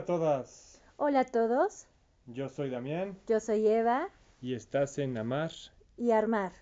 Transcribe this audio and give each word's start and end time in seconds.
a 0.00 0.04
todas. 0.06 0.80
Hola 0.96 1.20
a 1.20 1.24
todos, 1.24 1.86
Yo 2.26 2.48
soy 2.48 2.70
Damián 2.70 3.18
yo 3.26 3.40
soy 3.40 3.66
Eva 3.66 4.08
y 4.40 4.54
estás 4.54 4.98
en 4.98 5.16
Amar, 5.16 5.50
y 5.96 6.10
Armar. 6.12 6.52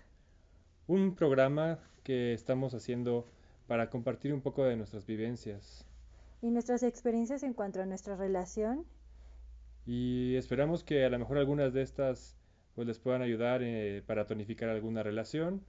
un 0.87 1.15
programa 1.15 1.79
que 2.03 2.33
estamos 2.33 2.73
haciendo 2.73 3.25
para 3.67 3.89
compartir 3.89 4.33
un 4.33 4.41
poco 4.41 4.63
de 4.65 4.75
nuestras 4.75 5.05
vivencias 5.05 5.85
Y 6.41 6.51
nuestras 6.51 6.83
experiencias 6.83 7.43
en 7.43 7.53
cuanto 7.53 7.81
a 7.81 7.85
nuestra 7.85 8.15
relación. 8.17 8.85
y 9.85 10.35
esperamos 10.37 10.83
que 10.83 11.03
a 11.05 11.09
lo 11.09 11.19
mejor 11.19 11.37
algunas 11.37 11.73
de 11.73 11.81
estas 11.81 12.37
pues 12.75 12.87
les 12.87 12.99
puedan 12.99 13.21
ayudar 13.21 13.61
eh, 13.63 14.03
para 14.07 14.25
tonificar 14.27 14.69
alguna 14.69 15.03
relación. 15.03 15.65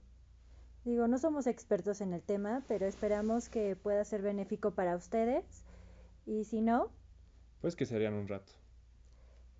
Digo, 0.83 1.07
no 1.07 1.17
somos 1.17 1.47
expertos 1.47 2.01
en 2.01 2.13
el 2.13 2.21
tema, 2.23 2.63
pero 2.67 2.85
esperamos 2.85 3.49
que 3.49 3.75
pueda 3.75 4.03
ser 4.05 4.21
benéfico 4.21 4.71
para 4.71 4.95
ustedes. 4.95 5.65
Y 6.25 6.45
si 6.45 6.61
no, 6.61 6.91
Pues 7.61 7.75
que 7.75 7.85
serían 7.85 8.15
un 8.15 8.27
rato. 8.27 8.51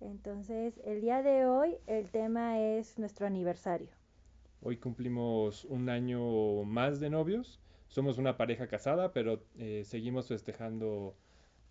entonces 0.00 0.80
el 0.84 1.00
día 1.00 1.22
de 1.22 1.46
hoy 1.46 1.76
el 1.86 2.10
tema 2.10 2.58
es 2.58 2.98
nuestro 2.98 3.28
aniversario. 3.28 3.90
Hoy 4.60 4.76
cumplimos 4.76 5.64
un 5.66 5.88
año 5.88 6.64
más 6.64 6.98
de 6.98 7.10
novios. 7.10 7.60
Somos 7.86 8.18
una 8.18 8.36
pareja 8.36 8.66
casada, 8.66 9.12
pero 9.12 9.44
eh, 9.56 9.84
seguimos 9.84 10.26
festejando 10.26 11.14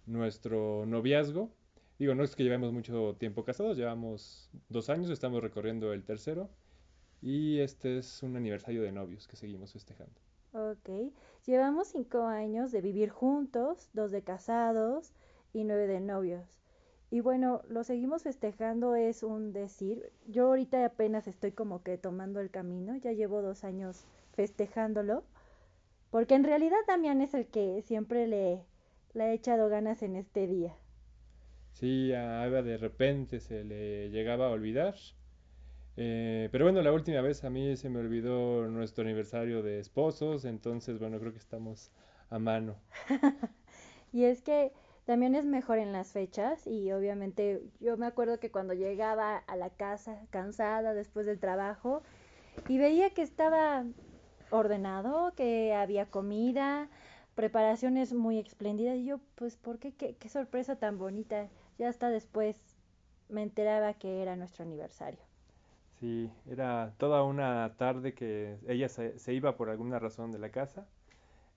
nuestro 0.06 0.86
noviazgo. 0.86 1.52
Digo, 2.00 2.16
no 2.16 2.24
es 2.24 2.36
que 2.36 2.44
llevemos 2.44 2.72
mucho 2.72 3.16
tiempo 3.20 3.44
casados, 3.44 3.76
llevamos 3.76 4.50
dos 4.70 4.90
años, 4.90 5.10
estamos 5.10 5.42
recorriendo 5.42 5.92
el 5.92 6.06
tercero. 6.06 6.50
Y 7.22 7.60
este 7.60 7.98
es 7.98 8.24
un 8.24 8.38
aniversario 8.38 8.84
de 8.84 8.94
novios 8.94 9.28
que 9.28 9.36
seguimos 9.36 9.74
festejando. 9.74 10.16
Ok, 10.54 11.14
llevamos 11.46 11.90
cinco 11.90 12.24
años 12.24 12.72
de 12.72 12.82
vivir 12.82 13.10
juntos, 13.10 13.90
dos 13.94 14.12
de 14.12 14.22
casados 14.22 15.14
y 15.54 15.64
nueve 15.64 15.88
de 15.88 16.00
novios. 16.00 16.60
Y 17.10 17.20
bueno, 17.20 17.62
lo 17.68 17.84
seguimos 17.84 18.24
festejando 18.24 18.96
es 18.96 19.24
un 19.24 19.54
decir. 19.54 20.12
Yo 20.28 20.48
ahorita 20.48 20.86
apenas 20.86 21.28
estoy 21.28 21.52
como 21.52 21.84
que 21.84 21.98
tomando 21.98 22.40
el 22.40 22.50
camino, 22.52 22.96
ya 22.96 23.12
llevo 23.12 23.42
dos 23.42 23.64
años 23.64 24.06
festejándolo, 24.34 25.24
porque 26.12 26.36
en 26.36 26.44
realidad 26.44 26.78
Damián 26.88 27.22
es 27.22 27.34
el 27.34 27.48
que 27.48 27.82
siempre 27.84 28.28
le, 28.28 28.66
le 29.14 29.24
ha 29.24 29.34
echado 29.34 29.70
ganas 29.70 30.04
en 30.04 30.16
este 30.16 30.48
día. 30.48 30.76
Sí, 31.74 32.14
a 32.14 32.46
Eva 32.46 32.62
de 32.62 32.78
repente 32.78 33.40
se 33.40 33.64
le 33.64 34.10
llegaba 34.10 34.48
a 34.48 34.52
olvidar. 34.52 34.96
Eh, 35.98 36.50
pero 36.52 36.66
bueno, 36.66 36.82
la 36.82 36.94
última 36.94 37.22
vez 37.22 37.44
a 37.44 37.50
mí 37.50 37.76
se 37.76 37.90
me 37.90 38.00
olvidó 38.00 38.68
nuestro 38.68 39.04
aniversario 39.04 39.62
de 39.62 39.80
esposos, 39.80 40.46
entonces 40.46 41.00
bueno, 41.00 41.20
creo 41.20 41.34
que 41.34 41.40
estamos 41.40 41.92
a 42.30 42.40
mano. 42.40 42.78
Y 44.14 44.26
es 44.26 44.42
que 44.42 44.74
también 45.06 45.36
es 45.36 45.46
mejor 45.46 45.80
en 45.80 45.92
las 45.92 46.12
fechas 46.12 46.68
y 46.68 46.92
obviamente 46.92 47.62
yo 47.80 47.98
me 47.98 48.06
acuerdo 48.06 48.40
que 48.40 48.52
cuando 48.52 48.74
llegaba 48.74 49.38
a 49.38 49.56
la 49.56 49.70
casa 49.70 50.18
cansada 50.30 50.94
después 50.94 51.26
del 51.26 51.40
trabajo 51.40 52.04
y 52.68 52.78
veía 52.78 53.10
que 53.10 53.24
estaba 53.24 53.84
ordenado, 54.52 55.34
que 55.36 55.74
había 55.74 56.06
comida, 56.06 56.90
preparaciones 57.36 58.14
muy 58.14 58.38
espléndidas 58.38 58.98
y 58.98 59.06
yo 59.06 59.20
pues 59.36 59.58
¿por 59.58 59.80
qué? 59.80 59.94
Qué, 59.94 60.30
sorpresa 60.30 60.76
tan 60.76 60.98
bonita. 60.98 61.48
Ya 61.80 61.90
hasta 61.90 62.10
después 62.10 62.56
me 63.30 63.42
enteraba 63.42 63.94
que 63.96 64.22
era 64.22 64.36
nuestro 64.36 64.64
aniversario. 64.64 65.20
Sí, 66.00 66.32
era 66.48 66.94
toda 66.98 67.24
una 67.24 67.76
tarde 67.78 68.14
que 68.14 68.58
ella 68.68 68.90
se, 68.90 69.18
se 69.18 69.34
iba 69.34 69.56
por 69.56 69.70
alguna 69.70 70.00
razón 70.00 70.32
de 70.32 70.40
la 70.40 70.50
casa, 70.50 70.88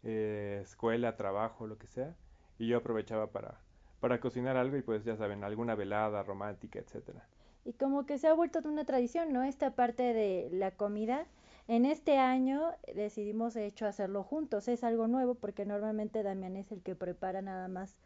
eh, 0.02 0.60
escuela, 0.62 1.16
trabajo, 1.16 1.66
lo 1.66 1.78
que 1.78 1.86
sea, 1.86 2.14
y 2.58 2.68
yo 2.68 2.78
aprovechaba 2.78 3.28
para, 3.28 3.60
para 4.00 4.20
cocinar 4.20 4.56
algo 4.56 4.76
y 4.76 4.82
pues 4.82 5.04
ya 5.04 5.16
saben, 5.16 5.44
alguna 5.44 5.74
velada 5.74 6.22
romántica, 6.22 6.78
etcétera. 6.78 7.26
Y 7.64 7.72
como 7.72 8.04
que 8.04 8.18
se 8.18 8.28
ha 8.28 8.34
vuelto 8.34 8.60
una 8.64 8.84
tradición, 8.84 9.32
¿no? 9.32 9.42
Esta 9.42 9.74
parte 9.74 10.12
de 10.12 10.50
la 10.52 10.72
comida. 10.72 11.26
En 11.66 11.86
este 11.86 12.18
año 12.18 12.72
decidimos, 12.94 13.54
de 13.54 13.64
hecho, 13.64 13.86
hacerlo 13.86 14.22
juntos. 14.22 14.68
Es 14.68 14.84
algo 14.84 15.08
nuevo 15.08 15.34
porque 15.34 15.64
normalmente 15.64 16.22
Damián 16.22 16.56
es 16.56 16.70
el 16.72 16.82
que 16.82 16.94
prepara 16.94 17.40
nada 17.40 17.68
más 17.68 17.96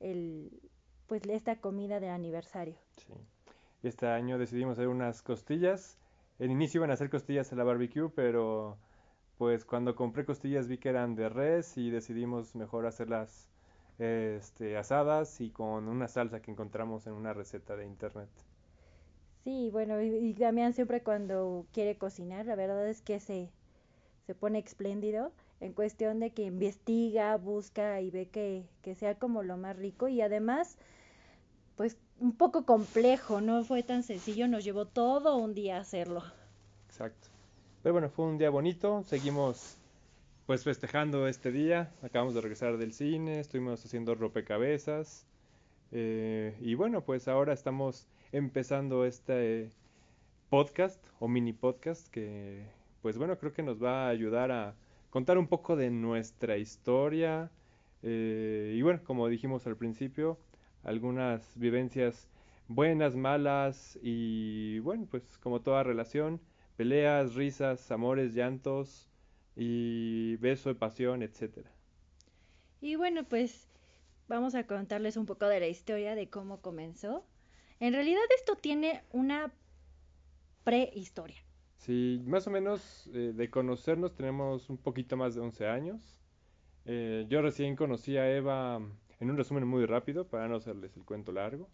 el, 0.00 0.50
pues, 1.06 1.22
esta 1.26 1.56
comida 1.56 1.98
de 1.98 2.10
aniversario. 2.10 2.76
Sí. 2.98 3.14
Este 3.82 4.06
año 4.06 4.36
decidimos 4.36 4.72
hacer 4.72 4.88
unas 4.88 5.22
costillas. 5.22 5.98
En 6.38 6.50
inicio 6.50 6.80
iban 6.80 6.90
a 6.90 6.94
hacer 6.94 7.08
costillas 7.08 7.52
a 7.52 7.56
la 7.56 7.64
barbecue, 7.64 8.10
pero 8.10 8.76
pues 9.38 9.64
cuando 9.64 9.94
compré 9.94 10.24
costillas 10.24 10.66
vi 10.66 10.78
que 10.78 10.88
eran 10.88 11.14
de 11.14 11.28
res 11.28 11.76
y 11.76 11.90
decidimos 11.90 12.54
mejor 12.54 12.86
hacerlas 12.86 13.48
este, 13.98 14.76
asadas 14.76 15.40
y 15.40 15.50
con 15.50 15.88
una 15.88 16.08
salsa 16.08 16.40
que 16.40 16.50
encontramos 16.50 17.06
en 17.06 17.14
una 17.14 17.32
receta 17.32 17.76
de 17.76 17.86
internet. 17.86 18.28
Sí, 19.44 19.70
bueno, 19.70 20.02
y, 20.02 20.08
y 20.08 20.32
Damián 20.34 20.72
siempre 20.72 21.02
cuando 21.02 21.66
quiere 21.72 21.96
cocinar, 21.96 22.46
la 22.46 22.56
verdad 22.56 22.88
es 22.88 23.00
que 23.00 23.20
se, 23.20 23.50
se 24.26 24.34
pone 24.34 24.58
espléndido 24.58 25.32
en 25.60 25.72
cuestión 25.72 26.20
de 26.20 26.30
que 26.30 26.42
investiga, 26.42 27.36
busca 27.36 28.00
y 28.00 28.10
ve 28.10 28.28
que, 28.28 28.64
que 28.82 28.94
sea 28.94 29.18
como 29.18 29.42
lo 29.42 29.56
más 29.56 29.76
rico 29.76 30.08
y 30.08 30.20
además 30.20 30.76
pues 31.76 31.96
un 32.18 32.32
poco 32.32 32.64
complejo, 32.64 33.40
no 33.40 33.62
fue 33.64 33.82
tan 33.82 34.02
sencillo, 34.02 34.48
nos 34.48 34.64
llevó 34.64 34.86
todo 34.86 35.36
un 35.36 35.54
día 35.54 35.78
hacerlo. 35.78 36.22
Exacto. 36.88 37.28
Pero 37.82 37.92
bueno, 37.92 38.08
fue 38.08 38.24
un 38.24 38.38
día 38.38 38.50
bonito. 38.50 39.02
Seguimos 39.04 39.76
pues 40.46 40.62
festejando 40.62 41.26
este 41.26 41.50
día. 41.50 41.92
Acabamos 42.02 42.34
de 42.34 42.40
regresar 42.40 42.76
del 42.78 42.92
cine, 42.92 43.40
estuvimos 43.40 43.84
haciendo 43.84 44.14
rompecabezas. 44.14 45.26
eh, 45.92 46.56
y 46.60 46.74
bueno, 46.74 47.02
pues 47.04 47.28
ahora 47.28 47.52
estamos 47.52 48.06
empezando 48.32 49.04
este 49.04 49.70
podcast 50.48 51.04
o 51.20 51.28
mini 51.28 51.52
podcast 51.52 52.08
que 52.08 52.64
pues 53.02 53.18
bueno, 53.18 53.38
creo 53.38 53.52
que 53.52 53.62
nos 53.62 53.82
va 53.82 54.06
a 54.06 54.08
ayudar 54.10 54.50
a 54.52 54.74
contar 55.10 55.38
un 55.38 55.48
poco 55.48 55.76
de 55.76 55.90
nuestra 55.90 56.56
historia. 56.58 57.50
eh, 58.02 58.74
y 58.76 58.82
bueno, 58.82 59.00
como 59.04 59.28
dijimos 59.28 59.66
al 59.66 59.76
principio, 59.76 60.38
algunas 60.84 61.58
vivencias 61.58 62.28
buenas, 62.68 63.16
malas 63.16 63.98
y 64.02 64.78
bueno, 64.80 65.06
pues 65.10 65.38
como 65.38 65.60
toda 65.60 65.82
relación, 65.82 66.40
peleas, 66.76 67.34
risas, 67.34 67.90
amores, 67.90 68.34
llantos 68.34 69.08
y 69.56 70.36
beso 70.36 70.68
de 70.68 70.74
pasión, 70.74 71.22
etcétera. 71.22 71.70
Y 72.80 72.96
bueno, 72.96 73.24
pues 73.24 73.68
vamos 74.28 74.54
a 74.54 74.66
contarles 74.66 75.16
un 75.16 75.26
poco 75.26 75.46
de 75.46 75.60
la 75.60 75.66
historia 75.66 76.14
de 76.14 76.28
cómo 76.28 76.60
comenzó. 76.60 77.24
En 77.80 77.92
realidad 77.92 78.22
esto 78.36 78.54
tiene 78.54 79.02
una 79.12 79.52
prehistoria. 80.62 81.36
Sí, 81.76 82.22
más 82.26 82.46
o 82.46 82.50
menos 82.50 83.08
eh, 83.12 83.32
de 83.34 83.50
conocernos 83.50 84.14
tenemos 84.14 84.70
un 84.70 84.78
poquito 84.78 85.16
más 85.16 85.34
de 85.34 85.40
11 85.40 85.66
años. 85.66 86.20
Eh, 86.84 87.26
yo 87.28 87.42
recién 87.42 87.76
conocí 87.76 88.16
a 88.16 88.30
Eva, 88.30 88.80
en 89.20 89.30
un 89.30 89.36
resumen 89.36 89.66
muy 89.66 89.86
rápido, 89.86 90.26
para 90.26 90.48
no 90.48 90.56
hacerles 90.56 90.96
el 90.96 91.04
cuento 91.04 91.32
largo. 91.32 91.68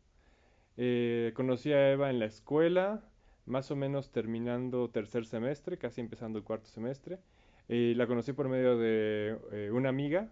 Eh, 0.76 1.32
conocí 1.34 1.72
a 1.72 1.92
Eva 1.92 2.10
en 2.10 2.18
la 2.18 2.26
escuela, 2.26 3.02
más 3.46 3.70
o 3.70 3.76
menos 3.76 4.10
terminando 4.10 4.88
tercer 4.90 5.26
semestre, 5.26 5.78
casi 5.78 6.00
empezando 6.00 6.38
el 6.38 6.44
cuarto 6.44 6.66
semestre. 6.68 7.18
La 7.68 8.06
conocí 8.06 8.32
por 8.32 8.48
medio 8.48 8.76
de 8.76 9.38
eh, 9.52 9.70
una 9.72 9.88
amiga. 9.88 10.28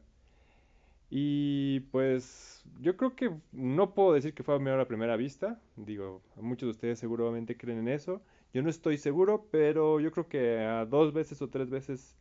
Y 1.10 1.80
pues 1.90 2.64
yo 2.80 2.96
creo 2.96 3.16
que 3.16 3.32
no 3.52 3.94
puedo 3.94 4.12
decir 4.12 4.32
que 4.32 4.44
fue 4.44 4.54
amor 4.54 4.80
a 4.80 4.86
primera 4.88 5.16
vista. 5.16 5.60
Digo, 5.76 6.22
muchos 6.36 6.68
de 6.68 6.70
ustedes 6.70 6.98
seguramente 6.98 7.56
creen 7.56 7.80
en 7.80 7.88
eso. 7.88 8.22
Yo 8.54 8.62
no 8.62 8.70
estoy 8.70 8.98
seguro, 8.98 9.46
pero 9.50 10.00
yo 10.00 10.12
creo 10.12 10.28
que 10.28 10.58
a 10.60 10.84
dos 10.86 11.12
veces 11.12 11.42
o 11.42 11.48
tres 11.48 11.70
veces 11.70 12.16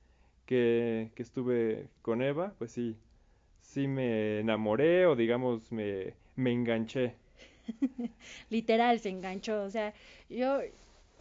que, 0.46 1.12
que 1.16 1.24
estuve 1.24 1.90
con 2.02 2.22
Eva, 2.22 2.54
pues 2.58 2.72
sí, 2.72 2.98
sí 3.62 3.88
me 3.88 4.40
enamoré 4.40 5.06
o 5.06 5.16
digamos 5.16 5.72
me, 5.72 6.14
me 6.36 6.52
enganché. 6.52 7.16
Literal 8.50 9.00
se 9.00 9.10
enganchó. 9.10 9.64
O 9.64 9.70
sea, 9.70 9.94
yo, 10.30 10.60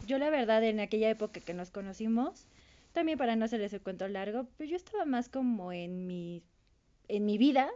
yo 0.07 0.17
la 0.17 0.29
verdad 0.29 0.63
en 0.63 0.79
aquella 0.79 1.09
época 1.09 1.39
que 1.39 1.53
nos 1.53 1.71
conocimos, 1.71 2.47
también 2.91 3.17
para 3.17 3.35
no 3.35 3.45
hacerles 3.45 3.73
el 3.73 3.81
cuento 3.81 4.07
largo, 4.07 4.47
pues 4.57 4.69
yo 4.69 4.75
estaba 4.75 5.05
más 5.05 5.29
como 5.29 5.71
en 5.71 6.07
mi, 6.07 6.43
en 7.07 7.25
mi 7.25 7.37
vida. 7.37 7.69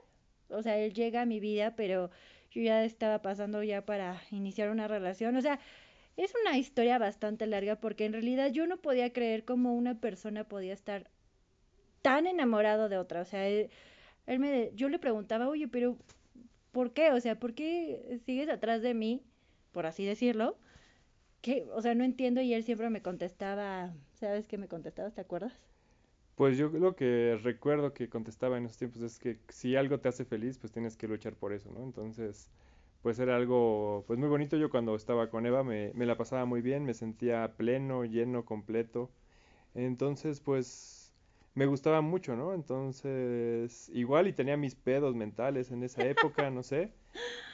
O 0.50 0.62
sea, 0.62 0.77
él 0.77 0.94
llega 0.94 1.21
a 1.21 1.25
mi 1.25 1.39
vida, 1.39 1.75
pero 1.75 2.10
yo 2.51 2.62
ya 2.62 2.83
estaba 2.83 3.21
pasando 3.21 3.63
ya 3.63 3.86
para 3.86 4.21
iniciar 4.31 4.69
una 4.69 4.88
relación. 4.88 5.36
O 5.36 5.42
sea, 5.42 5.60
es 6.18 6.33
una 6.42 6.57
historia 6.57 7.00
bastante 7.00 7.48
larga 7.48 7.80
porque 7.80 8.06
en 8.06 8.13
realidad 8.13 8.51
yo 8.51 8.68
no 8.68 8.77
podía 8.77 9.12
creer 9.12 9.45
cómo 9.45 9.74
una 9.74 10.00
persona 10.00 10.44
podía 10.44 10.74
estar 10.74 11.10
tan 12.01 12.27
enamorado 12.27 12.89
de 12.89 12.98
otra. 12.98 13.21
O 13.21 13.25
sea, 13.25 13.48
él, 13.48 13.69
me, 14.27 14.71
yo 14.75 14.89
le 14.89 15.00
preguntaba, 15.00 15.48
oye, 15.48 15.68
pero 15.68 15.98
¿por 16.71 16.94
qué? 16.94 17.12
O 17.12 17.19
sea, 17.19 17.39
¿por 17.39 17.56
qué 17.56 18.19
sigues 18.25 18.50
atrás 18.50 18.81
de 18.81 18.94
mí? 18.94 19.24
Por 19.71 19.86
así 19.88 20.06
decirlo. 20.06 20.57
Que, 21.42 21.68
o 21.74 21.81
sea, 21.81 21.95
no 21.95 22.04
entiendo 22.04 22.42
y 22.42 22.54
él 22.54 22.63
siempre 22.63 22.89
me 22.89 23.01
contestaba, 23.01 23.94
¿sabes 24.28 24.48
qué 24.48 24.58
me 24.58 24.68
contestabas? 24.68 25.14
¿Te 25.14 25.22
acuerdas? 25.22 25.54
Pues 26.36 26.58
yo 26.58 26.70
lo 26.70 26.96
que 26.96 27.40
recuerdo 27.44 27.94
que 27.94 28.10
contestaba 28.10 28.58
en 28.58 28.66
esos 28.66 28.78
tiempos 28.78 29.02
es 29.04 29.20
que 29.20 29.40
si 29.50 29.75
algo 29.75 30.00
te 30.00 30.10
hace 30.10 30.25
feliz, 30.25 30.58
pues 30.58 30.72
tienes 30.72 30.98
que 30.98 31.08
luchar 31.08 31.36
por 31.36 31.54
eso, 31.54 31.72
¿no? 31.72 31.84
Entonces, 31.84 32.50
pues 33.02 33.20
era 33.20 33.36
algo 33.36 34.04
pues 34.08 34.18
muy 34.20 34.30
bonito. 34.30 34.58
Yo 34.58 34.70
cuando 34.72 34.96
estaba 34.96 35.30
con 35.30 35.46
Eva 35.46 35.64
me, 35.64 35.92
me 35.94 36.06
la 36.08 36.18
pasaba 36.18 36.46
muy 36.46 36.62
bien, 36.62 36.86
me 36.86 36.94
sentía 36.96 37.56
pleno, 37.58 38.04
lleno, 38.06 38.46
completo. 38.46 39.12
Entonces, 39.75 40.42
pues 40.42 41.14
me 41.56 41.66
gustaba 41.68 42.02
mucho, 42.02 42.36
¿no? 42.36 42.54
Entonces, 42.54 43.90
igual 43.94 44.28
y 44.28 44.34
tenía 44.34 44.58
mis 44.58 44.76
pedos 44.76 45.16
mentales 45.16 45.72
en 45.72 45.84
esa 45.84 46.08
época, 46.08 46.50
no 46.52 46.64
sé, 46.64 46.94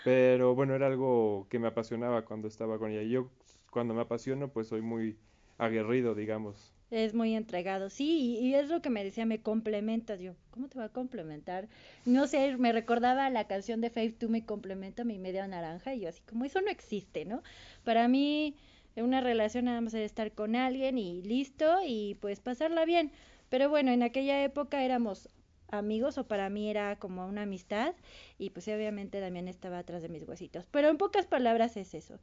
pero 0.03 0.55
bueno, 0.55 0.75
era 0.75 0.87
algo 0.87 1.47
que 1.49 1.59
me 1.59 1.67
apasionaba 1.67 2.25
cuando 2.25 2.47
estaba 2.47 2.79
con 2.79 2.91
ella. 2.91 3.03
Y 3.03 3.11
yo 3.11 3.31
cuando 3.71 3.93
me 3.93 4.01
apasiono, 4.01 4.51
pues 4.51 4.67
soy 4.69 4.81
muy 4.81 5.19
aguerrido, 5.59 6.15
digamos. 6.15 6.73
Es 6.89 7.13
muy 7.13 7.35
entregado, 7.35 7.91
sí, 7.91 8.39
y, 8.41 8.55
es 8.55 8.67
lo 8.67 8.81
que 8.81 8.89
me 8.89 9.03
decía, 9.03 9.23
me 9.23 9.39
complementas. 9.39 10.19
Yo, 10.19 10.33
¿cómo 10.49 10.67
te 10.69 10.79
va 10.79 10.85
a 10.85 10.89
complementar? 10.89 11.67
No 12.05 12.25
sé, 12.25 12.57
me 12.57 12.71
recordaba 12.71 13.29
la 13.29 13.45
canción 13.45 13.79
de 13.79 13.91
Faith, 13.91 14.17
tú 14.17 14.27
me 14.27 14.43
complementa 14.43 15.03
mi 15.03 15.19
media 15.19 15.45
naranja, 15.45 15.93
y 15.93 15.99
yo 15.99 16.09
así, 16.09 16.21
como 16.27 16.45
eso 16.45 16.61
no 16.61 16.71
existe, 16.71 17.25
¿no? 17.25 17.43
Para 17.83 18.07
mí, 18.07 18.55
una 18.95 19.21
relación 19.21 19.65
nada 19.65 19.81
más 19.81 19.93
estar 19.93 20.31
con 20.31 20.55
alguien 20.55 20.97
y 20.97 21.21
listo, 21.21 21.77
y 21.85 22.15
pues 22.21 22.39
pasarla 22.39 22.85
bien. 22.85 23.11
Pero 23.49 23.69
bueno, 23.69 23.91
en 23.91 24.01
aquella 24.01 24.43
época 24.43 24.83
éramos 24.83 25.29
amigos 25.71 26.17
o 26.17 26.27
para 26.27 26.49
mí 26.49 26.69
era 26.69 26.97
como 26.97 27.25
una 27.27 27.43
amistad 27.43 27.93
y 28.37 28.49
pues 28.49 28.67
obviamente 28.67 29.19
Damián 29.19 29.47
estaba 29.47 29.79
atrás 29.79 30.01
de 30.01 30.09
mis 30.09 30.27
huesitos. 30.27 30.65
Pero 30.71 30.89
en 30.89 30.97
pocas 30.97 31.27
palabras 31.27 31.77
es 31.77 31.93
eso. 31.93 32.19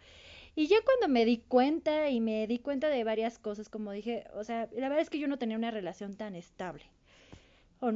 Y 0.58 0.68
ya 0.68 0.78
cuando 0.82 1.08
me 1.08 1.26
di 1.26 1.36
cuenta 1.36 2.08
y 2.08 2.18
me 2.20 2.46
di 2.46 2.58
cuenta 2.58 2.88
de 2.88 3.04
varias 3.04 3.38
cosas, 3.38 3.68
como 3.68 3.92
dije, 3.92 4.24
o 4.34 4.42
sea, 4.42 4.70
la 4.72 4.88
verdad 4.88 5.00
es 5.00 5.10
que 5.10 5.18
yo 5.18 5.28
no 5.28 5.38
tenía 5.38 5.58
una 5.58 5.70
relación 5.70 6.14
tan 6.16 6.34
estable. 6.34 6.84
O 7.80 7.92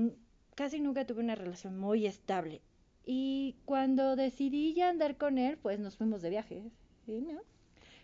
casi 0.55 0.79
nunca 0.79 1.07
tuve 1.07 1.23
una 1.23 1.35
relación 1.35 1.79
muy 1.79 2.07
estable. 2.07 2.61
Y 3.07 3.57
cuando 3.65 4.15
decidí 4.15 4.75
ya 4.75 4.91
andar 4.91 5.17
con 5.17 5.39
él, 5.39 5.57
pues 5.57 5.81
nos 5.81 5.97
fuimos 5.97 6.21
de 6.21 6.29
viaje, 6.29 6.63
¿sí, 7.07 7.23
no? 7.23 7.41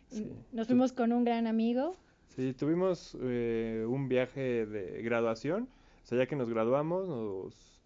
Sí. 0.09 0.33
Nos 0.53 0.69
fuimos 0.69 0.95
con 0.95 1.13
un 1.13 1.25
gran 1.25 1.47
amigo. 1.47 1.95
Sí, 2.29 2.55
tuvimos 2.55 3.15
eh, 3.21 3.85
un 3.87 4.09
viaje 4.09 4.65
de 4.65 5.03
graduación, 5.03 5.69
o 6.03 6.07
sea, 6.07 6.17
ya 6.17 6.27
que 6.27 6.35
nos 6.35 6.49
graduamos, 6.49 7.07
nos, 7.07 7.79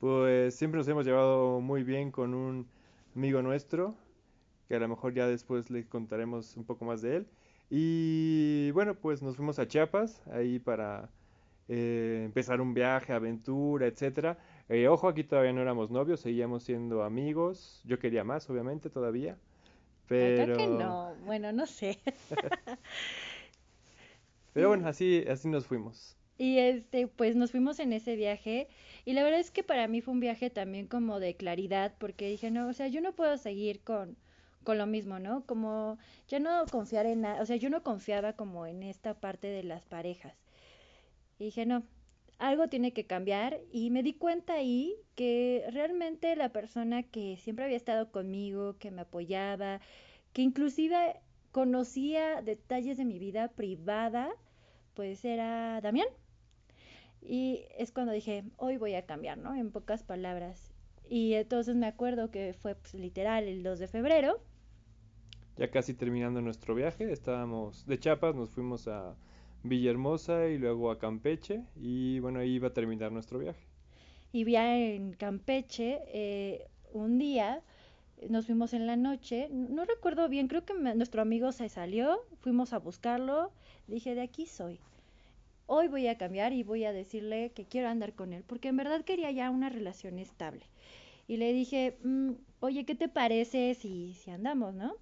pues 0.00 0.54
siempre 0.54 0.78
nos 0.78 0.88
hemos 0.88 1.04
llevado 1.04 1.60
muy 1.60 1.82
bien 1.82 2.10
con 2.10 2.32
un 2.32 2.66
amigo 3.14 3.42
nuestro, 3.42 3.94
que 4.68 4.76
a 4.76 4.78
lo 4.78 4.88
mejor 4.88 5.14
ya 5.14 5.26
después 5.26 5.70
le 5.70 5.86
contaremos 5.86 6.56
un 6.56 6.64
poco 6.64 6.84
más 6.84 7.02
de 7.02 7.16
él. 7.16 7.26
Y 7.70 8.70
bueno, 8.72 8.94
pues 8.94 9.22
nos 9.22 9.36
fuimos 9.36 9.58
a 9.58 9.66
Chiapas, 9.66 10.22
ahí 10.32 10.58
para 10.58 11.08
eh, 11.68 12.22
empezar 12.24 12.60
un 12.60 12.74
viaje, 12.74 13.12
aventura, 13.12 13.86
etcétera. 13.86 14.38
Eh, 14.68 14.88
ojo, 14.88 15.08
aquí 15.08 15.24
todavía 15.24 15.52
no 15.52 15.60
éramos 15.60 15.90
novios, 15.90 16.20
seguíamos 16.20 16.62
siendo 16.64 17.02
amigos. 17.02 17.82
Yo 17.84 17.98
quería 17.98 18.24
más, 18.24 18.48
obviamente, 18.50 18.90
todavía, 18.90 19.32
Ay, 19.32 20.08
creo 20.08 20.56
que 20.56 20.64
pero, 20.64 20.78
no, 20.78 21.14
bueno, 21.24 21.52
no 21.52 21.66
sé. 21.66 21.98
pero 24.52 24.68
bueno, 24.68 24.86
así, 24.88 25.24
así 25.28 25.48
nos 25.48 25.66
fuimos. 25.66 26.16
Y 26.36 26.58
este, 26.58 27.06
pues 27.06 27.36
nos 27.36 27.52
fuimos 27.52 27.78
en 27.78 27.92
ese 27.92 28.16
viaje 28.16 28.68
y 29.04 29.12
la 29.12 29.22
verdad 29.22 29.38
es 29.38 29.50
que 29.50 29.62
para 29.62 29.86
mí 29.86 30.00
fue 30.00 30.12
un 30.12 30.20
viaje 30.20 30.50
también 30.50 30.88
como 30.88 31.20
de 31.20 31.36
claridad 31.36 31.94
porque 31.98 32.28
dije, 32.28 32.50
no, 32.50 32.68
o 32.68 32.72
sea, 32.72 32.88
yo 32.88 33.00
no 33.00 33.14
puedo 33.14 33.36
seguir 33.38 33.80
con, 33.82 34.16
con 34.64 34.78
lo 34.78 34.86
mismo, 34.86 35.18
¿no? 35.18 35.44
Como 35.46 35.98
ya 36.28 36.40
no 36.40 36.64
confiar 36.70 37.06
en 37.06 37.22
nada, 37.22 37.42
o 37.42 37.46
sea, 37.46 37.56
yo 37.56 37.70
no 37.70 37.82
confiaba 37.82 38.32
como 38.34 38.66
en 38.66 38.82
esta 38.82 39.14
parte 39.14 39.48
de 39.48 39.62
las 39.62 39.84
parejas. 39.86 40.34
Y 41.38 41.46
dije, 41.46 41.66
no, 41.66 41.84
algo 42.38 42.68
tiene 42.68 42.92
que 42.92 43.06
cambiar 43.06 43.60
y 43.72 43.90
me 43.90 44.02
di 44.02 44.14
cuenta 44.14 44.54
ahí 44.54 44.96
que 45.14 45.64
realmente 45.70 46.34
la 46.36 46.50
persona 46.50 47.02
que 47.02 47.36
siempre 47.36 47.64
había 47.64 47.76
estado 47.76 48.10
conmigo, 48.10 48.76
que 48.78 48.90
me 48.90 49.02
apoyaba, 49.02 49.80
que 50.32 50.42
inclusive 50.42 51.20
conocía 51.52 52.42
detalles 52.42 52.96
de 52.96 53.04
mi 53.04 53.18
vida 53.18 53.48
privada, 53.48 54.30
pues 54.94 55.24
era 55.24 55.80
Damián. 55.80 56.08
Y 57.22 57.64
es 57.78 57.92
cuando 57.92 58.12
dije, 58.12 58.44
hoy 58.56 58.76
voy 58.76 58.94
a 58.94 59.06
cambiar, 59.06 59.38
¿no? 59.38 59.54
En 59.54 59.70
pocas 59.70 60.02
palabras. 60.02 60.74
Y 61.08 61.34
entonces 61.34 61.76
me 61.76 61.86
acuerdo 61.86 62.30
que 62.30 62.54
fue 62.54 62.74
pues, 62.74 62.94
literal 62.94 63.44
el 63.44 63.62
2 63.62 63.78
de 63.78 63.88
febrero. 63.88 64.40
Ya 65.56 65.70
casi 65.70 65.94
terminando 65.94 66.40
nuestro 66.40 66.74
viaje, 66.74 67.12
estábamos 67.12 67.86
de 67.86 67.98
Chiapas, 67.98 68.34
nos 68.34 68.50
fuimos 68.50 68.88
a 68.88 69.14
Villahermosa 69.62 70.48
y 70.48 70.58
luego 70.58 70.90
a 70.90 70.98
Campeche 70.98 71.62
y 71.76 72.18
bueno, 72.18 72.40
ahí 72.40 72.54
iba 72.54 72.68
a 72.68 72.72
terminar 72.72 73.12
nuestro 73.12 73.38
viaje. 73.38 73.64
Y 74.32 74.44
ya 74.50 74.76
en 74.76 75.12
Campeche, 75.12 76.00
eh, 76.08 76.66
un 76.92 77.18
día 77.18 77.62
nos 78.28 78.46
fuimos 78.46 78.72
en 78.74 78.88
la 78.88 78.96
noche. 78.96 79.48
No 79.50 79.84
recuerdo 79.84 80.28
bien, 80.28 80.48
creo 80.48 80.64
que 80.64 80.74
nuestro 80.74 81.22
amigo 81.22 81.52
se 81.52 81.68
salió, 81.68 82.18
fuimos 82.40 82.72
a 82.72 82.78
buscarlo. 82.78 83.52
Dije, 83.86 84.16
de 84.16 84.22
aquí 84.22 84.46
soy. 84.46 84.80
Hoy 85.66 85.86
voy 85.86 86.08
a 86.08 86.18
cambiar 86.18 86.52
y 86.52 86.64
voy 86.64 86.84
a 86.84 86.92
decirle 86.92 87.52
que 87.52 87.64
quiero 87.64 87.88
andar 87.88 88.14
con 88.14 88.32
él, 88.32 88.42
porque 88.44 88.68
en 88.68 88.76
verdad 88.76 89.04
quería 89.04 89.30
ya 89.30 89.50
una 89.50 89.68
relación 89.68 90.18
estable. 90.18 90.64
Y 91.28 91.36
le 91.38 91.52
dije, 91.52 91.96
"Mm, 92.02 92.32
oye, 92.60 92.84
¿qué 92.84 92.94
te 92.96 93.08
parece 93.08 93.74
si, 93.74 94.14
si 94.14 94.30
andamos, 94.30 94.74
no? 94.74 94.96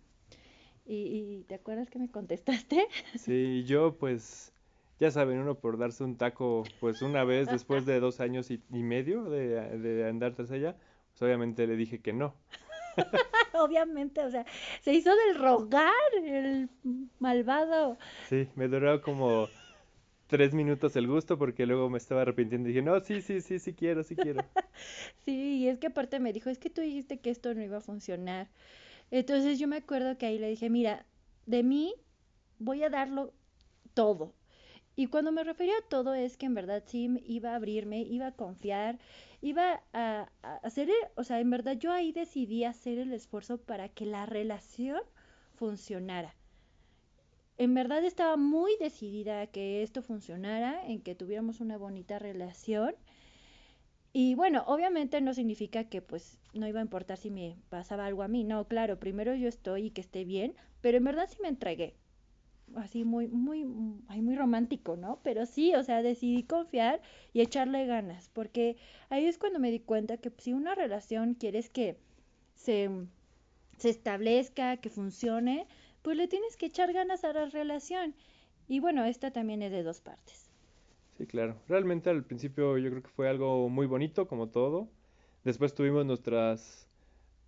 Y, 0.85 0.95
y 0.95 1.45
¿te 1.45 1.55
acuerdas 1.55 1.91
que 1.91 1.99
me 1.99 2.11
contestaste? 2.11 2.87
Sí, 3.19 3.65
yo 3.65 3.97
pues, 3.99 4.53
ya 4.99 5.11
saben, 5.11 5.39
uno 5.39 5.55
por 5.55 5.79
darse 5.79 6.05
un 6.05 6.17
taco 6.17 6.65
pues 6.81 7.03
una 7.03 7.25
vez 7.25 7.49
después 7.49 7.87
de 7.87 8.01
dos 8.01 8.21
años 8.21 8.51
y, 8.51 8.63
y 8.73 8.83
medio 8.83 9.25
de, 9.25 9.79
de 9.79 10.09
andar 10.09 10.35
tras 10.35 10.51
ella, 10.51 10.77
pues 11.11 11.23
obviamente 11.23 11.67
le 11.67 11.77
dije 11.77 12.01
que 12.01 12.13
no. 12.13 12.35
Obviamente, 13.55 14.25
o 14.25 14.31
sea, 14.31 14.45
se 14.81 14.93
hizo 14.93 15.11
del 15.15 15.37
rogar, 15.37 15.93
el 16.25 16.69
malvado. 17.19 17.99
Sí, 18.29 18.49
me 18.57 18.69
duró 18.69 19.01
como 19.03 19.49
tres 20.27 20.55
minutos 20.55 20.97
el 20.97 21.07
gusto 21.07 21.39
porque 21.39 21.67
luego 21.67 21.91
me 21.91 21.99
estaba 21.99 22.23
arrepintiendo 22.23 22.69
y 22.69 22.73
dije, 22.73 22.83
no, 22.83 22.99
sí, 23.01 23.21
sí, 23.21 23.41
sí, 23.41 23.59
sí 23.59 23.75
quiero, 23.75 24.03
sí 24.03 24.17
quiero. 24.17 24.43
Sí, 25.25 25.59
y 25.59 25.69
es 25.69 25.79
que 25.79 25.89
aparte 25.89 26.19
me 26.19 26.33
dijo, 26.33 26.51
es 26.51 26.59
que 26.59 26.69
tú 26.71 26.81
dijiste 26.81 27.21
que 27.21 27.31
esto 27.31 27.55
no 27.55 27.63
iba 27.63 27.77
a 27.79 27.81
funcionar. 27.81 28.49
Entonces 29.13 29.61
yo 29.61 29.69
me 29.69 29.77
acuerdo 29.77 30.19
que 30.19 30.27
ahí 30.27 30.39
le 30.41 30.51
dije, 30.51 30.71
mira, 30.71 31.07
de 31.47 31.63
mí 31.63 31.95
voy 32.59 32.83
a 32.85 32.91
darlo 32.91 33.33
todo. 33.95 34.35
Y 34.97 35.09
cuando 35.09 35.33
me 35.33 35.45
refería 35.45 35.75
a 35.79 35.89
todo 35.89 36.15
es 36.15 36.37
que 36.39 36.47
en 36.47 36.55
verdad 36.55 36.83
sí 36.87 37.23
iba 37.27 37.53
a 37.53 37.57
abrirme, 37.57 38.03
iba 38.03 38.29
a 38.29 38.33
confiar, 38.37 38.99
iba 39.43 39.83
a, 39.93 40.31
a 40.43 40.57
hacer, 40.59 40.91
el- 40.91 40.97
o 41.17 41.25
sea, 41.25 41.41
en 41.41 41.51
verdad 41.51 41.79
yo 41.79 41.93
ahí 41.93 42.13
decidí 42.13 42.65
hacer 42.65 42.99
el 42.99 43.13
esfuerzo 43.13 43.59
para 43.59 43.89
que 43.91 44.07
la 44.07 44.27
relación 44.27 45.03
funcionara. 45.57 46.35
En 47.59 47.73
verdad 47.75 48.05
estaba 48.05 48.37
muy 48.37 48.77
decidida 48.79 49.41
a 49.41 49.47
que 49.47 49.83
esto 49.83 50.03
funcionara, 50.03 50.87
en 50.87 51.01
que 51.01 51.15
tuviéramos 51.15 51.61
una 51.61 51.79
bonita 51.79 52.19
relación. 52.19 52.95
Y 54.13 54.35
bueno, 54.35 54.65
obviamente 54.67 55.21
no 55.21 55.35
significa 55.35 55.85
que 55.85 56.03
pues 56.03 56.39
no 56.55 56.69
iba 56.69 56.81
a 56.81 56.83
importar 56.83 57.17
si 57.17 57.31
me 57.31 57.57
pasaba 57.71 58.07
algo 58.07 58.23
a 58.23 58.29
mí, 58.29 58.45
no, 58.45 58.67
claro, 58.69 58.99
primero 58.99 59.35
yo 59.35 59.49
estoy 59.49 59.87
y 59.87 59.91
que 59.91 60.03
esté 60.03 60.25
bien, 60.25 60.55
pero 60.83 60.99
en 60.99 61.05
verdad 61.05 61.29
sí 61.31 61.39
me 61.41 61.49
entregué, 61.49 61.95
así 62.77 63.05
muy, 63.05 63.29
muy, 63.29 63.67
ay, 64.09 64.23
muy 64.23 64.37
romántico, 64.37 64.97
¿no? 64.97 65.21
Pero 65.23 65.47
sí, 65.47 65.75
o 65.75 65.83
sea, 65.83 66.03
decidí 66.03 66.43
confiar 66.43 67.01
y 67.33 67.41
echarle 67.41 67.87
ganas, 67.87 68.29
porque 68.33 68.77
ahí 69.09 69.27
es 69.27 69.39
cuando 69.39 69.59
me 69.59 69.71
di 69.71 69.81
cuenta 69.81 70.17
que 70.19 70.31
si 70.39 70.53
una 70.53 70.75
relación 70.75 71.35
quieres 71.35 71.71
que 71.71 71.97
se, 72.55 72.91
se 73.79 73.91
establezca, 73.91 74.77
que 74.79 74.91
funcione, 74.91 75.67
pues 76.03 76.17
le 76.17 76.29
tienes 76.29 76.57
que 76.57 76.67
echar 76.67 76.93
ganas 76.93 77.25
a 77.25 77.33
la 77.33 77.47
relación. 77.47 78.15
Y 78.69 78.81
bueno, 78.81 79.05
esta 79.05 79.31
también 79.33 79.63
es 79.63 79.73
de 79.73 79.83
dos 79.83 80.01
partes. 80.01 80.42
Claro. 81.29 81.55
Realmente 81.69 82.11
al 82.11 82.25
principio 82.25 82.77
yo 82.79 82.91
creo 82.91 83.03
que 83.03 83.09
fue 83.11 83.29
algo 83.29 83.69
muy 83.69 83.87
bonito, 83.87 84.27
como 84.27 84.49
todo. 84.49 84.89
Después 85.45 85.75
tuvimos 85.75 86.05
nuestras, 86.05 86.89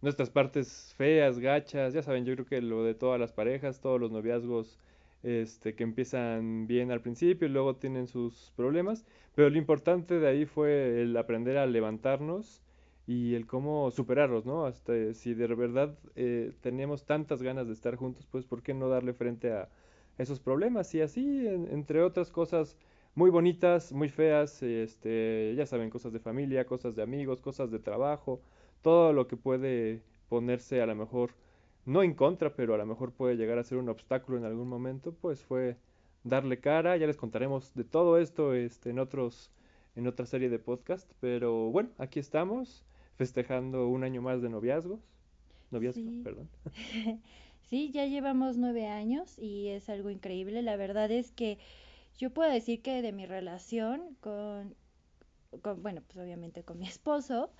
nuestras 0.02 0.30
partes 0.30 0.94
feas, 0.96 1.38
gachas, 1.40 1.94
ya 1.94 2.02
saben, 2.02 2.24
yo 2.26 2.34
creo 2.34 2.46
que 2.46 2.62
lo 2.62 2.84
de 2.84 2.94
todas 2.94 3.20
las 3.20 3.32
parejas, 3.32 3.80
todos 3.80 4.00
los 4.00 4.12
noviazgos, 4.12 4.78
este, 5.24 5.74
que 5.74 5.84
empiezan 5.84 6.66
bien 6.68 6.92
al 6.92 7.02
principio 7.02 7.48
y 7.48 7.52
luego 7.52 7.76
tienen 7.76 8.06
sus 8.08 8.52
problemas, 8.56 9.06
pero 9.34 9.50
lo 9.50 9.58
importante 9.58 10.20
de 10.20 10.28
ahí 10.28 10.46
fue 10.46 11.02
el 11.02 11.16
aprender 11.16 11.58
a 11.58 11.66
levantarnos 11.66 12.62
y 13.06 13.34
el 13.34 13.46
cómo 13.46 13.90
superarlos, 13.90 14.46
¿no? 14.46 14.66
Hasta 14.66 15.14
si 15.14 15.34
de 15.34 15.48
verdad 15.48 15.98
eh, 16.16 16.52
tenemos 16.62 17.06
tantas 17.06 17.42
ganas 17.42 17.66
de 17.68 17.74
estar 17.74 17.96
juntos, 17.96 18.26
pues 18.30 18.46
¿por 18.46 18.62
qué 18.62 18.74
no 18.74 18.88
darle 18.88 19.14
frente 19.14 19.52
a 19.52 19.70
esos 20.18 20.40
problemas? 20.40 20.94
Y 20.94 21.00
así, 21.02 21.46
en- 21.46 21.68
entre 21.72 22.02
otras 22.02 22.30
cosas 22.30 22.76
muy 23.14 23.30
bonitas, 23.30 23.92
muy 23.92 24.08
feas, 24.08 24.62
este, 24.62 25.54
ya 25.56 25.66
saben, 25.66 25.90
cosas 25.90 26.12
de 26.12 26.20
familia, 26.20 26.66
cosas 26.66 26.94
de 26.96 27.02
amigos, 27.02 27.40
cosas 27.40 27.70
de 27.70 27.78
trabajo, 27.78 28.42
todo 28.82 29.12
lo 29.12 29.26
que 29.28 29.36
puede 29.36 30.02
ponerse 30.28 30.80
a 30.82 30.86
lo 30.86 30.94
mejor, 30.96 31.32
no 31.84 32.02
en 32.02 32.14
contra, 32.14 32.54
pero 32.56 32.74
a 32.74 32.78
lo 32.78 32.86
mejor 32.86 33.12
puede 33.12 33.36
llegar 33.36 33.58
a 33.58 33.64
ser 33.64 33.78
un 33.78 33.88
obstáculo 33.88 34.38
en 34.38 34.44
algún 34.44 34.68
momento, 34.68 35.12
pues 35.14 35.44
fue 35.44 35.76
darle 36.24 36.60
cara, 36.60 36.96
ya 36.96 37.06
les 37.06 37.16
contaremos 37.16 37.74
de 37.74 37.84
todo 37.84 38.18
esto, 38.18 38.54
este, 38.54 38.90
en 38.90 38.98
otros, 38.98 39.52
en 39.94 40.06
otra 40.06 40.26
serie 40.26 40.48
de 40.50 40.58
podcast, 40.58 41.10
pero 41.20 41.70
bueno, 41.70 41.90
aquí 41.98 42.18
estamos, 42.20 42.84
festejando 43.16 43.88
un 43.88 44.04
año 44.04 44.22
más 44.22 44.42
de 44.42 44.48
noviazgos. 44.50 45.00
noviazgo, 45.70 46.02
Sí. 46.02 46.20
perdón. 46.22 46.48
Sí, 47.62 47.90
ya 47.92 48.04
llevamos 48.06 48.58
nueve 48.58 48.86
años 48.88 49.38
y 49.38 49.68
es 49.68 49.88
algo 49.88 50.10
increíble. 50.10 50.60
La 50.62 50.76
verdad 50.76 51.10
es 51.10 51.32
que 51.32 51.58
yo 52.18 52.30
puedo 52.30 52.50
decir 52.50 52.82
que 52.82 53.02
de 53.02 53.12
mi 53.12 53.26
relación 53.26 54.16
con, 54.20 54.74
con, 55.62 55.82
bueno, 55.82 56.02
pues 56.06 56.18
obviamente 56.18 56.64
con 56.64 56.78
mi 56.78 56.86
esposo, 56.86 57.50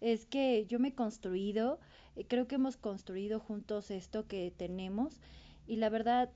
es 0.00 0.26
que 0.26 0.66
yo 0.66 0.78
me 0.80 0.88
he 0.88 0.94
construido, 0.94 1.78
eh, 2.16 2.26
creo 2.26 2.48
que 2.48 2.56
hemos 2.56 2.76
construido 2.76 3.40
juntos 3.40 3.90
esto 3.90 4.26
que 4.26 4.52
tenemos 4.56 5.20
y 5.66 5.76
la 5.76 5.88
verdad, 5.88 6.30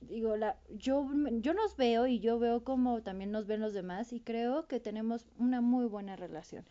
digo, 0.00 0.36
la, 0.36 0.58
yo, 0.68 1.08
yo 1.40 1.54
nos 1.54 1.76
veo 1.76 2.06
y 2.06 2.20
yo 2.20 2.38
veo 2.38 2.64
como 2.64 3.02
también 3.02 3.30
nos 3.32 3.46
ven 3.46 3.60
los 3.60 3.72
demás 3.74 4.12
y 4.12 4.20
creo 4.20 4.66
que 4.68 4.80
tenemos 4.80 5.26
una 5.38 5.60
muy 5.60 5.86
buena 5.86 6.16
relación. 6.16 6.66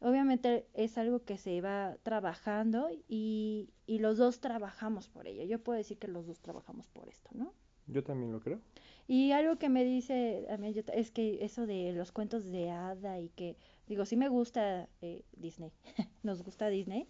Obviamente 0.00 0.68
es 0.74 0.98
algo 0.98 1.24
que 1.24 1.38
se 1.38 1.60
va 1.60 1.96
trabajando 2.02 2.90
y, 3.08 3.70
y 3.86 3.98
los 4.00 4.18
dos 4.18 4.40
trabajamos 4.40 5.08
por 5.08 5.26
ello. 5.26 5.44
Yo 5.44 5.62
puedo 5.62 5.78
decir 5.78 5.98
que 5.98 6.08
los 6.08 6.26
dos 6.26 6.40
trabajamos 6.40 6.88
por 6.88 7.08
esto, 7.08 7.30
¿no? 7.34 7.54
Yo 7.86 8.02
también 8.02 8.32
lo 8.32 8.40
creo. 8.40 8.60
Y 9.06 9.32
algo 9.32 9.56
que 9.56 9.68
me 9.68 9.84
dice 9.84 10.46
a 10.50 10.56
mí 10.56 10.74
es 10.94 11.10
que 11.10 11.44
eso 11.44 11.66
de 11.66 11.92
los 11.92 12.12
cuentos 12.12 12.46
de 12.46 12.70
hada 12.70 13.20
y 13.20 13.28
que, 13.28 13.56
digo, 13.86 14.06
sí 14.06 14.16
me 14.16 14.28
gusta 14.28 14.88
eh, 15.02 15.22
Disney, 15.36 15.72
nos 16.22 16.42
gusta 16.42 16.68
Disney, 16.68 17.06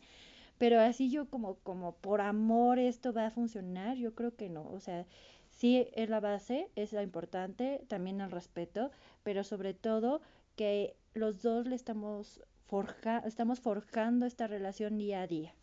pero 0.59 0.81
así 0.81 1.11
yo 1.11 1.27
como, 1.29 1.57
como 1.61 1.95
por 1.97 2.21
amor 2.21 2.79
esto 2.79 3.13
va 3.13 3.27
a 3.27 3.31
funcionar, 3.31 3.97
yo 3.97 4.15
creo 4.15 4.35
que 4.35 4.49
no. 4.49 4.69
O 4.71 4.81
sea, 4.81 5.07
sí 5.51 5.87
es 5.95 6.09
la 6.09 6.21
base, 6.21 6.69
es 6.75 6.93
lo 6.93 7.03
importante, 7.03 7.85
también 7.89 8.21
el 8.21 8.31
respeto, 8.31 8.91
pero 9.23 9.45
sobre 9.45 9.75
todo 9.75 10.21
que 10.57 10.97
los 11.15 11.43
dos 11.43 11.67
le 11.67 11.77
estamos 11.77 12.43
forja, 12.67 13.19
estamos 13.25 13.61
forjando 13.61 14.27
esta 14.27 14.49
relación 14.49 14.99
día 14.99 15.23
a 15.23 15.27
día. 15.29 15.55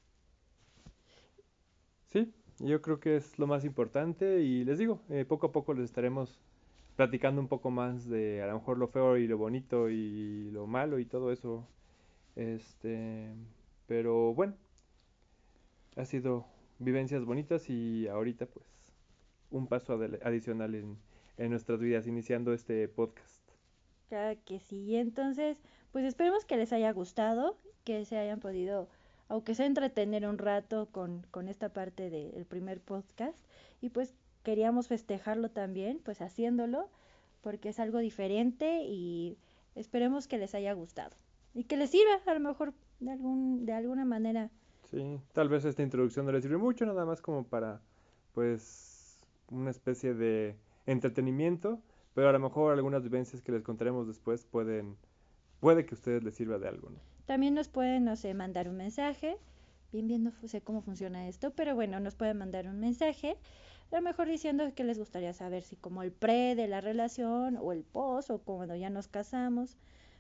Sí, 2.10 2.34
yo 2.64 2.82
creo 2.82 3.00
que 3.00 3.16
es 3.18 3.38
lo 3.40 3.48
más 3.48 3.66
importante 3.66 4.42
y 4.42 4.64
les 4.64 4.78
digo, 4.78 5.02
eh, 5.10 5.26
poco 5.26 5.48
a 5.48 5.52
poco 5.52 5.74
les 5.74 5.86
estaremos 5.86 6.40
platicando 6.96 7.42
un 7.42 7.48
poco 7.48 7.72
más 7.72 8.08
de 8.08 8.42
a 8.42 8.48
lo 8.48 8.56
mejor 8.56 8.78
lo 8.78 8.88
feo 8.88 9.18
y 9.18 9.28
lo 9.28 9.38
bonito 9.38 9.90
y 9.90 10.52
lo 10.52 10.68
malo 10.68 11.00
y 11.00 11.06
todo 11.06 11.32
eso. 11.32 11.68
Este, 12.36 13.30
pero 13.88 14.34
bueno, 14.34 14.56
ha 15.96 16.06
sido 16.06 16.46
vivencias 16.80 17.26
bonitas 17.26 17.70
y 17.70 18.08
ahorita 18.08 18.46
pues 18.46 18.66
un 19.52 19.68
paso 19.68 20.00
adicional 20.24 20.76
en, 20.76 20.98
en 21.38 21.50
nuestras 21.50 21.80
vidas 21.80 22.08
iniciando 22.08 22.54
este 22.54 22.88
podcast. 22.88 23.42
Claro 24.10 24.40
que 24.46 24.60
sí. 24.60 24.96
Entonces, 24.96 25.62
pues 25.92 26.06
esperemos 26.06 26.46
que 26.46 26.58
les 26.58 26.74
haya 26.74 26.92
gustado, 26.92 27.58
que 27.84 28.06
se 28.06 28.18
hayan 28.18 28.40
podido, 28.40 28.88
aunque 29.32 29.56
sea 29.56 29.66
entretener 29.66 30.28
un 30.28 30.38
rato 30.38 30.90
con, 30.92 31.26
con 31.32 31.48
esta 31.48 31.70
parte 31.70 32.10
del 32.10 32.46
primer 32.46 32.82
podcast. 32.82 33.40
Y 33.80 33.88
pues 33.88 34.14
queríamos 34.44 34.90
festejarlo 34.90 35.50
también, 35.50 36.02
pues 36.04 36.20
haciéndolo, 36.22 36.90
porque 37.40 37.70
es 37.70 37.80
algo 37.80 38.00
diferente 38.00 38.84
y 38.84 39.38
esperemos 39.74 40.28
que 40.28 40.38
les 40.38 40.54
haya 40.54 40.74
gustado. 40.74 41.16
Y 41.54 41.64
que 41.64 41.78
les 41.78 41.92
sirva, 41.92 42.20
a 42.26 42.34
lo 42.34 42.42
mejor, 42.42 42.74
de 43.00 43.12
algún, 43.12 43.66
de 43.66 43.72
alguna 43.72 44.04
manera. 44.04 44.50
Sí, 44.84 45.22
tal 45.32 45.48
vez 45.48 45.64
esta 45.64 45.82
introducción 45.82 46.26
no 46.26 46.34
les 46.34 46.44
sirve 46.44 46.58
mucho, 46.58 46.86
nada 46.86 47.06
más 47.06 47.22
como 47.22 47.46
para 47.46 47.80
pues 48.34 49.18
una 49.50 49.70
especie 49.70 50.14
de 50.14 50.58
entretenimiento, 50.86 51.80
pero 52.14 52.28
a 52.28 52.34
lo 52.34 52.40
mejor 52.40 52.74
algunas 52.74 53.02
vivencias 53.02 53.42
que 53.42 53.54
les 53.54 53.64
contaremos 53.64 54.08
después 54.08 54.44
pueden, 54.44 54.98
puede 55.62 55.86
que 55.86 55.96
a 55.96 55.98
ustedes 55.98 56.22
les 56.22 56.36
sirva 56.36 56.60
de 56.60 56.68
algo, 56.68 56.90
¿no? 56.90 57.11
También 57.26 57.54
nos 57.54 57.68
pueden, 57.68 58.06
no 58.06 58.16
sé, 58.16 58.34
mandar 58.34 58.68
un 58.70 58.78
mensaje. 58.78 59.38
Bien, 59.92 60.08
bien, 60.08 60.24
no 60.24 60.32
sé 60.48 60.62
cómo 60.62 60.82
funciona 60.82 61.28
esto, 61.28 61.52
pero 61.52 61.76
bueno, 61.76 62.00
nos 62.00 62.16
pueden 62.16 62.38
mandar 62.38 62.68
un 62.68 62.80
mensaje. 62.80 63.38
A 63.92 63.96
lo 63.96 64.02
mejor 64.02 64.28
diciendo 64.28 64.74
que 64.74 64.84
les 64.84 64.98
gustaría 64.98 65.34
saber 65.34 65.64
si 65.64 65.76
como 65.76 66.02
el 66.02 66.12
pre 66.12 66.56
de 66.56 66.68
la 66.68 66.80
relación 66.80 67.58
o 67.58 67.74
el 67.74 67.84
post 67.84 68.30
o 68.30 68.40
cuando 68.40 68.76
ya 68.76 68.90
nos 68.90 69.08
casamos. 69.08 69.78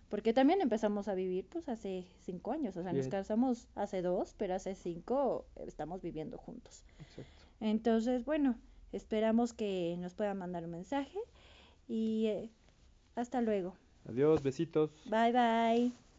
Porque 0.09 0.33
también 0.33 0.59
empezamos 0.59 1.07
a 1.07 1.15
vivir 1.15 1.47
pues 1.47 1.69
hace 1.69 2.05
cinco 2.19 2.51
años, 2.51 2.75
o 2.75 2.83
sea, 2.83 2.91
nos 2.91 3.07
casamos 3.07 3.69
hace 3.75 4.01
dos, 4.01 4.35
pero 4.37 4.55
hace 4.55 4.75
cinco 4.75 5.45
estamos 5.65 6.01
viviendo 6.01 6.37
juntos. 6.37 6.83
Exacto. 6.99 7.45
Entonces, 7.61 8.25
bueno, 8.25 8.57
esperamos 8.91 9.53
que 9.53 9.95
nos 9.99 10.13
puedan 10.13 10.37
mandar 10.37 10.65
un 10.65 10.71
mensaje 10.71 11.17
y 11.87 12.25
eh, 12.27 12.49
hasta 13.15 13.39
luego. 13.39 13.77
Adiós, 14.05 14.43
besitos. 14.43 14.91
Bye 15.05 15.31
bye. 15.31 16.10